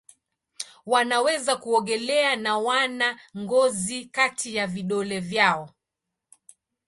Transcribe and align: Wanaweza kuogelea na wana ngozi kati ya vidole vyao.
Wanaweza 0.85 1.55
kuogelea 1.55 2.35
na 2.35 2.57
wana 2.57 3.19
ngozi 3.37 4.05
kati 4.05 4.55
ya 4.55 4.67
vidole 4.67 5.19
vyao. 5.19 5.69